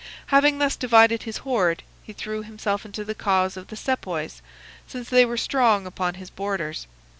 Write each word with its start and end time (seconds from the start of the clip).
Having 0.33 0.57
thus 0.57 0.75
divided 0.75 1.21
his 1.21 1.37
hoard, 1.45 1.83
he 2.01 2.11
threw 2.11 2.41
himself 2.41 2.85
into 2.87 3.05
the 3.05 3.13
cause 3.13 3.55
of 3.55 3.67
the 3.67 3.75
Sepoys, 3.75 4.41
since 4.87 5.09
they 5.09 5.25
were 5.27 5.37
strong 5.37 5.85
upon 5.85 6.15
his 6.15 6.31
borders. 6.31 6.87